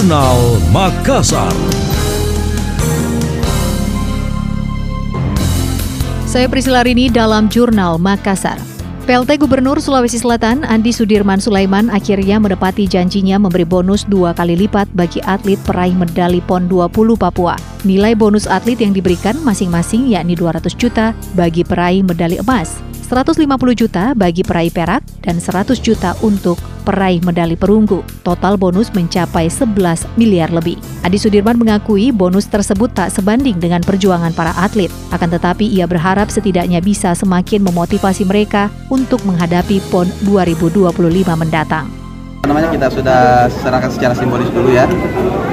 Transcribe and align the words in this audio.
Jurnal 0.00 0.56
Makassar. 0.72 1.52
Saya 6.24 6.48
Priscila 6.48 6.80
Rini 6.80 7.12
dalam 7.12 7.52
Jurnal 7.52 8.00
Makassar. 8.00 8.56
PLT 9.04 9.44
Gubernur 9.44 9.76
Sulawesi 9.76 10.16
Selatan 10.16 10.64
Andi 10.64 10.96
Sudirman 10.96 11.36
Sulaiman 11.36 11.92
akhirnya 11.92 12.40
menepati 12.40 12.88
janjinya 12.88 13.36
memberi 13.36 13.68
bonus 13.68 14.08
dua 14.08 14.32
kali 14.32 14.56
lipat 14.56 14.88
bagi 14.96 15.20
atlet 15.28 15.60
peraih 15.68 15.92
medali 15.92 16.40
PON 16.48 16.64
20 16.64 17.20
Papua. 17.20 17.60
Nilai 17.84 18.16
bonus 18.16 18.48
atlet 18.48 18.80
yang 18.80 18.96
diberikan 18.96 19.36
masing-masing 19.44 20.08
yakni 20.08 20.32
200 20.32 20.80
juta 20.80 21.12
bagi 21.36 21.60
peraih 21.60 22.00
medali 22.00 22.40
emas, 22.40 22.80
150 23.04 23.44
juta 23.76 24.16
bagi 24.16 24.40
peraih 24.48 24.72
perak, 24.72 25.04
dan 25.20 25.36
100 25.36 25.76
juta 25.76 26.16
untuk 26.24 26.56
peraih 26.82 27.20
medali 27.22 27.54
perunggu. 27.54 28.02
Total 28.24 28.56
bonus 28.56 28.90
mencapai 28.90 29.46
11 29.46 30.08
miliar 30.18 30.50
lebih. 30.50 30.80
Adi 31.06 31.20
Sudirman 31.20 31.60
mengakui 31.60 32.10
bonus 32.10 32.48
tersebut 32.48 32.90
tak 32.90 33.14
sebanding 33.14 33.60
dengan 33.60 33.84
perjuangan 33.84 34.32
para 34.32 34.56
atlet. 34.58 34.90
Akan 35.14 35.30
tetapi 35.30 35.68
ia 35.68 35.84
berharap 35.84 36.32
setidaknya 36.32 36.82
bisa 36.82 37.14
semakin 37.14 37.62
memotivasi 37.62 38.26
mereka 38.26 38.72
untuk 38.88 39.22
menghadapi 39.28 39.78
PON 39.92 40.08
2025 40.26 40.90
mendatang 41.36 42.00
namanya 42.50 42.72
kita 42.74 42.88
sudah 42.90 43.46
serahkan 43.62 43.86
secara 43.94 44.10
simbolis 44.10 44.50
dulu 44.50 44.74
ya 44.74 44.82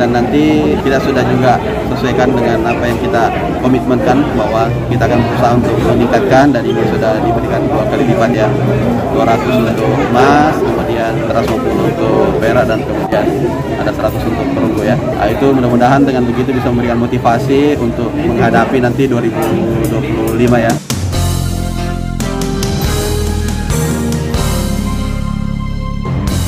dan 0.00 0.16
nanti 0.16 0.76
kita 0.80 0.96
sudah 1.04 1.20
juga 1.28 1.60
sesuaikan 1.92 2.32
dengan 2.32 2.64
apa 2.64 2.88
yang 2.88 2.98
kita 3.04 3.28
komitmenkan 3.60 4.24
bahwa 4.32 4.64
kita 4.88 5.04
akan 5.04 5.20
berusaha 5.20 5.52
untuk 5.60 5.74
meningkatkan 5.92 6.56
dan 6.56 6.62
ini 6.64 6.80
sudah 6.88 7.20
diberikan 7.20 7.68
dua 7.68 7.84
kali 7.92 8.04
lipat 8.06 8.30
ya 8.32 8.48
200 9.12 9.76
untuk 9.76 9.92
emas 10.14 10.54
kemudian 11.16 11.44
150 11.48 11.90
untuk 11.96 12.28
perak 12.40 12.64
dan 12.68 12.78
kemudian 12.84 13.24
ada 13.80 13.92
100 13.92 14.28
untuk 14.28 14.46
perunggu 14.52 14.82
ya. 14.84 14.96
Nah, 14.96 15.28
itu 15.32 15.46
mudah-mudahan 15.48 16.00
dengan 16.04 16.22
begitu 16.28 16.52
bisa 16.52 16.68
memberikan 16.68 16.98
motivasi 17.00 17.76
untuk 17.80 18.12
menghadapi 18.12 18.78
nanti 18.84 19.08
2025 19.08 20.56
ya 20.60 20.95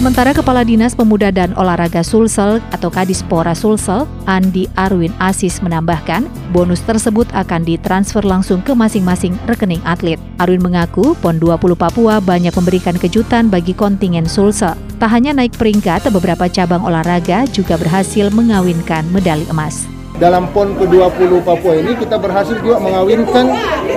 Sementara 0.00 0.32
Kepala 0.32 0.64
Dinas 0.64 0.96
Pemuda 0.96 1.28
dan 1.28 1.52
Olahraga 1.60 2.00
Sulsel 2.00 2.56
atau 2.72 2.88
Kadispora 2.88 3.52
Sulsel, 3.52 4.08
Andi 4.24 4.64
Arwin 4.72 5.12
Asis 5.20 5.60
menambahkan, 5.60 6.24
bonus 6.56 6.80
tersebut 6.88 7.28
akan 7.36 7.68
ditransfer 7.68 8.24
langsung 8.24 8.64
ke 8.64 8.72
masing-masing 8.72 9.36
rekening 9.44 9.84
atlet. 9.84 10.16
Arwin 10.40 10.64
mengaku 10.64 11.12
PON 11.20 11.36
20 11.36 11.76
Papua 11.76 12.16
banyak 12.16 12.56
memberikan 12.56 12.96
kejutan 12.96 13.52
bagi 13.52 13.76
kontingen 13.76 14.24
Sulsel. 14.24 14.72
Tak 14.96 15.12
hanya 15.12 15.36
naik 15.36 15.52
peringkat, 15.60 16.08
beberapa 16.08 16.48
cabang 16.48 16.80
olahraga 16.80 17.44
juga 17.52 17.76
berhasil 17.76 18.32
mengawinkan 18.32 19.04
medali 19.12 19.44
emas 19.52 19.99
dalam 20.20 20.44
PON 20.52 20.76
ke-20 20.76 21.32
Papua 21.40 21.74
ini 21.80 21.96
kita 21.96 22.20
berhasil 22.20 22.52
juga 22.60 22.76
mengawinkan 22.76 23.48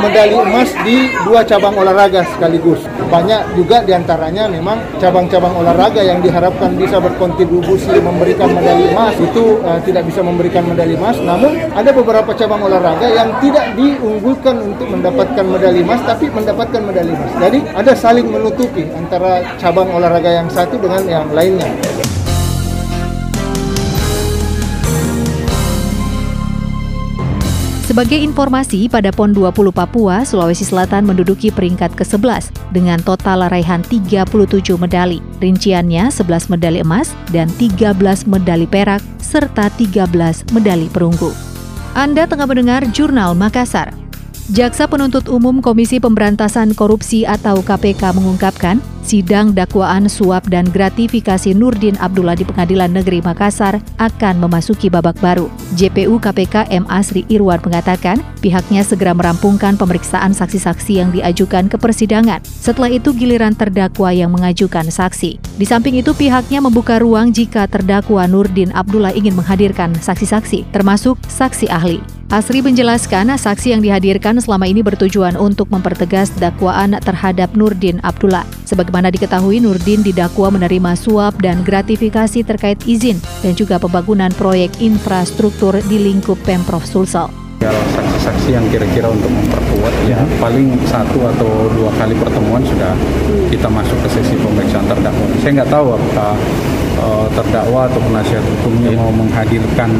medali 0.00 0.32
emas 0.32 0.72
di 0.80 1.12
dua 1.28 1.44
cabang 1.44 1.76
olahraga 1.76 2.24
sekaligus. 2.32 2.80
Banyak 3.12 3.54
juga 3.54 3.84
di 3.84 3.92
antaranya 3.92 4.48
memang 4.48 4.80
cabang-cabang 4.96 5.52
olahraga 5.52 6.00
yang 6.00 6.24
diharapkan 6.24 6.72
bisa 6.74 6.96
berkontribusi 6.98 8.00
memberikan 8.00 8.48
medali 8.50 8.88
emas 8.90 9.14
itu 9.20 9.60
uh, 9.60 9.76
tidak 9.84 10.08
bisa 10.08 10.24
memberikan 10.24 10.64
medali 10.64 10.96
emas. 10.96 11.20
Namun 11.20 11.52
ada 11.76 11.92
beberapa 11.92 12.32
cabang 12.32 12.64
olahraga 12.64 13.06
yang 13.12 13.28
tidak 13.44 13.76
diunggulkan 13.76 14.56
untuk 14.72 14.88
mendapatkan 14.88 15.44
medali 15.44 15.84
emas 15.84 16.00
tapi 16.08 16.32
mendapatkan 16.32 16.80
medali 16.80 17.12
emas. 17.12 17.30
Jadi 17.36 17.58
ada 17.76 17.92
saling 17.92 18.26
menutupi 18.26 18.88
antara 18.96 19.44
cabang 19.60 19.92
olahraga 19.92 20.32
yang 20.32 20.48
satu 20.48 20.80
dengan 20.80 21.04
yang 21.04 21.28
lainnya. 21.36 21.68
Sebagai 27.96 28.28
informasi, 28.28 28.92
pada 28.92 29.08
PON 29.08 29.32
20 29.32 29.72
Papua, 29.72 30.20
Sulawesi 30.20 30.68
Selatan 30.68 31.08
menduduki 31.08 31.48
peringkat 31.48 31.96
ke-11 31.96 32.52
dengan 32.76 33.00
total 33.00 33.48
raihan 33.48 33.80
37 33.88 34.76
medali. 34.76 35.24
Rinciannya 35.40 36.12
11 36.12 36.52
medali 36.52 36.84
emas 36.84 37.16
dan 37.32 37.48
13 37.56 37.96
medali 38.28 38.68
perak 38.68 39.00
serta 39.16 39.72
13 39.80 40.12
medali 40.52 40.92
perunggu. 40.92 41.32
Anda 41.96 42.28
tengah 42.28 42.44
mendengar 42.44 42.84
Jurnal 42.92 43.32
Makassar. 43.32 43.96
Jaksa 44.52 44.84
Penuntut 44.92 45.32
Umum 45.32 45.64
Komisi 45.64 45.96
Pemberantasan 45.96 46.76
Korupsi 46.76 47.24
atau 47.24 47.64
KPK 47.64 48.12
mengungkapkan, 48.12 48.76
sidang 49.06 49.54
dakwaan 49.54 50.10
suap 50.10 50.50
dan 50.50 50.66
gratifikasi 50.66 51.54
Nurdin 51.54 51.94
Abdullah 52.02 52.34
di 52.34 52.42
Pengadilan 52.42 52.90
Negeri 52.90 53.22
Makassar 53.22 53.78
akan 54.02 54.42
memasuki 54.42 54.90
babak 54.90 55.14
baru. 55.22 55.46
JPU 55.78 56.18
KPK 56.18 56.66
M. 56.74 56.82
Asri 56.90 57.22
Irwan 57.30 57.62
mengatakan, 57.62 58.18
pihaknya 58.42 58.82
segera 58.82 59.14
merampungkan 59.14 59.78
pemeriksaan 59.78 60.34
saksi-saksi 60.34 60.92
yang 60.98 61.14
diajukan 61.14 61.70
ke 61.70 61.78
persidangan. 61.78 62.42
Setelah 62.42 62.90
itu 62.90 63.14
giliran 63.14 63.54
terdakwa 63.54 64.10
yang 64.10 64.34
mengajukan 64.34 64.90
saksi. 64.90 65.38
Di 65.38 65.64
samping 65.64 65.94
itu 66.02 66.10
pihaknya 66.10 66.58
membuka 66.58 66.98
ruang 66.98 67.30
jika 67.30 67.70
terdakwa 67.70 68.26
Nurdin 68.26 68.74
Abdullah 68.74 69.14
ingin 69.14 69.38
menghadirkan 69.38 69.94
saksi-saksi, 69.94 70.74
termasuk 70.74 71.14
saksi 71.30 71.70
ahli. 71.70 72.02
Asri 72.26 72.58
menjelaskan 72.58 73.30
saksi 73.38 73.70
yang 73.70 73.82
dihadirkan 73.86 74.34
selama 74.42 74.66
ini 74.66 74.82
bertujuan 74.82 75.38
untuk 75.38 75.70
mempertegas 75.70 76.34
dakwaan 76.34 76.98
terhadap 76.98 77.54
Nurdin 77.54 78.02
Abdullah. 78.02 78.42
Sebagaimana 78.96 79.12
diketahui, 79.12 79.60
Nurdin 79.60 80.00
didakwa 80.00 80.56
menerima 80.56 80.96
suap 80.96 81.36
dan 81.44 81.60
gratifikasi 81.60 82.40
terkait 82.40 82.80
izin 82.88 83.20
dan 83.44 83.52
juga 83.52 83.76
pembangunan 83.76 84.32
proyek 84.32 84.80
infrastruktur 84.80 85.76
di 85.84 86.00
lingkup 86.00 86.40
Pemprov 86.48 86.80
Sulsel. 86.80 87.28
Kalau 87.60 87.84
saksi-saksi 87.92 88.56
yang 88.56 88.64
kira-kira 88.72 89.12
untuk 89.12 89.28
memperkuat 89.28 89.92
ya 90.08 90.16
paling 90.40 90.80
satu 90.88 91.28
atau 91.28 91.68
dua 91.76 91.92
kali 92.00 92.16
pertemuan 92.16 92.64
sudah 92.64 92.96
kita 93.52 93.68
masuk 93.68 94.00
ke 94.00 94.16
sesi 94.16 94.32
pemeriksaan 94.40 94.88
terdakwa. 94.88 95.28
Saya 95.44 95.52
nggak 95.60 95.70
tahu 95.76 95.86
apakah 95.92 96.32
uh, 96.96 97.28
terdakwa 97.36 97.92
atau 97.92 98.00
penasihat 98.00 98.44
hukumnya 98.48 98.96
yeah. 98.96 99.00
mau 99.04 99.12
menghadirkan 99.12 99.92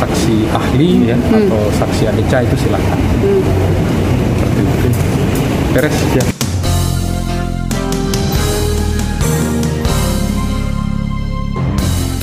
saksi 0.00 0.48
ahli 0.48 1.12
ya 1.12 1.16
hmm. 1.20 1.44
atau 1.44 1.60
saksi 1.76 2.08
adeca 2.08 2.40
itu 2.40 2.56
silahkan. 2.56 3.00
Hmm. 3.20 3.44
Seperti 4.40 4.60
itu. 4.64 4.88
Beres 5.76 5.98
ya. 6.16 6.49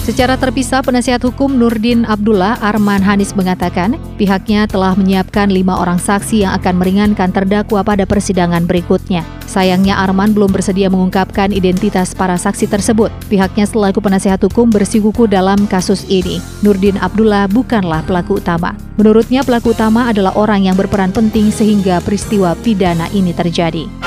Secara 0.07 0.39
terpisah, 0.39 0.79
penasihat 0.79 1.19
hukum 1.19 1.51
Nurdin 1.51 2.07
Abdullah 2.07 2.55
Arman 2.63 3.03
Hanis 3.03 3.35
mengatakan 3.35 3.99
pihaknya 4.15 4.63
telah 4.63 4.95
menyiapkan 4.95 5.51
lima 5.51 5.83
orang 5.83 5.99
saksi 5.99 6.47
yang 6.47 6.55
akan 6.55 6.79
meringankan 6.79 7.27
terdakwa 7.35 7.83
pada 7.83 8.07
persidangan 8.07 8.63
berikutnya. 8.63 9.27
Sayangnya 9.51 9.99
Arman 9.99 10.31
belum 10.31 10.55
bersedia 10.55 10.87
mengungkapkan 10.87 11.51
identitas 11.51 12.15
para 12.15 12.39
saksi 12.39 12.71
tersebut. 12.71 13.11
Pihaknya 13.27 13.67
selaku 13.67 13.99
penasihat 13.99 14.39
hukum 14.47 14.71
bersikuku 14.71 15.27
dalam 15.27 15.67
kasus 15.67 16.07
ini. 16.07 16.39
Nurdin 16.63 16.95
Abdullah 17.03 17.51
bukanlah 17.51 17.99
pelaku 18.07 18.39
utama. 18.39 18.79
Menurutnya 18.95 19.43
pelaku 19.43 19.75
utama 19.75 20.07
adalah 20.07 20.31
orang 20.39 20.71
yang 20.71 20.79
berperan 20.79 21.11
penting 21.11 21.51
sehingga 21.51 21.99
peristiwa 21.99 22.55
pidana 22.63 23.11
ini 23.11 23.35
terjadi. 23.35 24.06